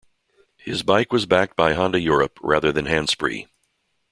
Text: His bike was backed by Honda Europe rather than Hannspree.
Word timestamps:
His 0.57 0.81
bike 0.81 1.13
was 1.13 1.27
backed 1.27 1.55
by 1.55 1.73
Honda 1.73 1.99
Europe 2.01 2.39
rather 2.41 2.71
than 2.71 2.87
Hannspree. 2.87 3.45